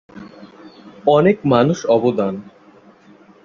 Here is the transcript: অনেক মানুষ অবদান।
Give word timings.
অনেক 1.07 1.37
মানুষ 1.45 1.79
অবদান। 1.95 2.33